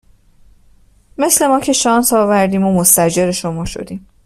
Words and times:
مثل 1.17 1.47
ما 1.47 1.59
که 1.59 1.73
شانس 1.73 2.13
آوردیم 2.13 2.63
و 2.63 2.73
مستأجر 2.77 3.31
شما 3.31 3.65
شدیم 3.65 4.07